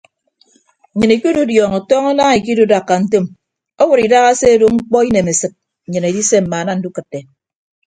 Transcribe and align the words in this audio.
Nnyịn 0.93 1.13
ikidudiọñọ 1.15 1.77
tọñọ 1.89 2.11
naña 2.17 2.37
ikidudakka 2.39 2.93
ntom 3.01 3.25
ọwọd 3.81 3.99
idaha 4.05 4.27
ase 4.31 4.45
ado 4.53 4.65
mkpọ 4.75 4.97
inemesịd 5.09 5.53
nnyịn 5.87 6.05
edise 6.09 6.37
mmaana 6.43 6.71
ndukịtte. 6.75 7.19